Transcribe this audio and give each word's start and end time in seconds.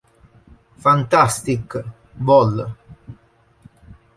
Fantastic, 0.85 1.77
Vol. 2.25 2.65